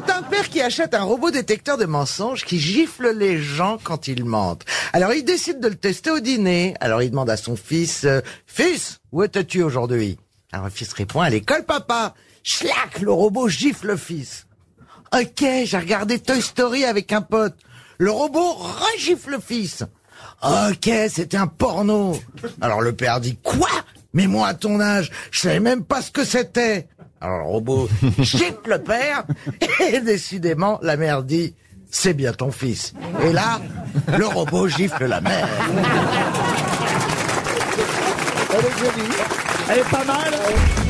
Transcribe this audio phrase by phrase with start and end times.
[0.00, 4.64] père qui achète un robot détecteur de mensonges qui gifle les gens quand ils mentent.
[4.92, 6.74] Alors il décide de le tester au dîner.
[6.80, 10.18] Alors il demande à son fils, euh, Fils, où étais-tu aujourd'hui?
[10.52, 12.14] Alors le fils répond, à l'école papa.
[12.42, 14.46] Schlac, le robot gifle le fils.
[15.12, 17.56] Ok, j'ai regardé Toy Story avec un pote.
[17.98, 19.84] Le robot regifle le fils.
[20.42, 22.18] Ok, c'était un porno.
[22.60, 23.70] Alors le père dit, quoi?
[24.12, 26.88] Mais moi à ton âge, je savais même pas ce que c'était.
[27.20, 29.24] Alors le robot gifle le père,
[29.80, 31.54] et décidément, la mère dit,
[31.90, 32.92] c'est bien ton fils.
[33.24, 33.60] Et là,
[34.18, 35.48] le robot gifle la mère.
[39.68, 40.85] Elle est pas mal.